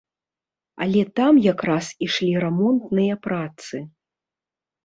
Але 0.85 1.03
там 1.19 1.33
якраз 1.47 1.85
ішлі 2.05 2.31
рамонтныя 2.47 3.21
працы. 3.27 3.75